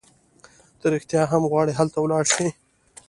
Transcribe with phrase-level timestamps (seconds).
[0.79, 2.47] ته رېښتیا هم غواړي هلته ولاړه شې؟